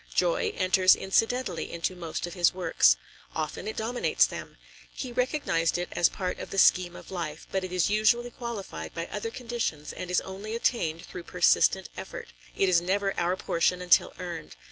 Joy 0.15 0.51
enters 0.57 0.95
incidentally 0.95 1.71
into 1.71 1.95
most 1.95 2.25
of 2.25 2.33
his 2.33 2.55
works. 2.55 2.97
Often 3.35 3.67
it 3.67 3.77
dominates 3.77 4.25
them. 4.25 4.57
He 4.91 5.11
recognized 5.11 5.77
it 5.77 5.89
as 5.91 6.09
part 6.09 6.39
of 6.39 6.49
the 6.49 6.57
scheme 6.57 6.95
of 6.95 7.11
life, 7.11 7.45
but 7.51 7.63
it 7.63 7.71
is 7.71 7.91
usually 7.91 8.31
qualified 8.31 8.95
by 8.95 9.05
other 9.11 9.29
conditions 9.29 9.93
and 9.93 10.09
is 10.09 10.19
only 10.21 10.55
attained 10.55 11.03
through 11.05 11.25
persistent 11.25 11.87
effort; 11.95 12.29
it 12.57 12.67
is 12.67 12.81
never 12.81 13.13
our 13.19 13.37
portion 13.37 13.79
until 13.79 14.13
earned. 14.17 14.55